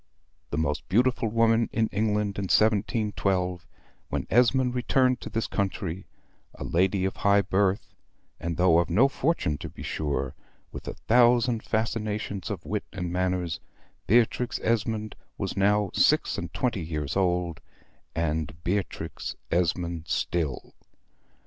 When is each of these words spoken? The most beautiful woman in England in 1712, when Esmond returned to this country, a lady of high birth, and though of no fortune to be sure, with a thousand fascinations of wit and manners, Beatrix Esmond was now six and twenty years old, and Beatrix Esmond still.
The 0.49 0.57
most 0.57 0.89
beautiful 0.89 1.29
woman 1.29 1.69
in 1.71 1.85
England 1.91 2.39
in 2.39 2.45
1712, 2.45 3.67
when 4.09 4.25
Esmond 4.31 4.73
returned 4.73 5.21
to 5.21 5.29
this 5.29 5.45
country, 5.45 6.07
a 6.55 6.63
lady 6.63 7.05
of 7.05 7.17
high 7.17 7.43
birth, 7.43 7.93
and 8.39 8.57
though 8.57 8.79
of 8.79 8.89
no 8.89 9.07
fortune 9.07 9.59
to 9.59 9.69
be 9.69 9.83
sure, 9.83 10.33
with 10.71 10.87
a 10.87 10.95
thousand 10.95 11.61
fascinations 11.61 12.49
of 12.49 12.65
wit 12.65 12.85
and 12.91 13.13
manners, 13.13 13.59
Beatrix 14.07 14.59
Esmond 14.63 15.15
was 15.37 15.55
now 15.55 15.91
six 15.93 16.35
and 16.35 16.51
twenty 16.51 16.81
years 16.81 17.15
old, 17.15 17.61
and 18.15 18.57
Beatrix 18.63 19.35
Esmond 19.51 20.07
still. 20.07 20.73